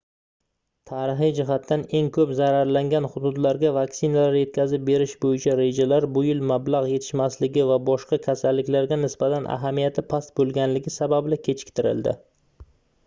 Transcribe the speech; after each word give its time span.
tarixiy 0.91 1.31
jihatdan 1.39 1.81
eng 1.97 2.05
koʻp 2.15 2.29
zararlangan 2.39 3.07
hududlarga 3.15 3.73
vaksinalar 3.75 4.37
yetkazib 4.37 4.87
berish 4.87 5.11
boʻyicha 5.25 5.53
rejalar 5.59 6.07
bu 6.15 6.23
yil 6.29 6.41
mablagʻ 6.53 6.87
yetishmasligi 6.93 7.65
va 7.73 7.77
boshqa 7.91 8.19
kasalliklarga 8.29 8.99
nisbatan 9.03 9.45
ahamiyat 9.57 9.99
past 10.15 10.33
boʻlganligi 10.41 10.95
sababli 10.97 11.39
kechiktirildi 11.49 12.15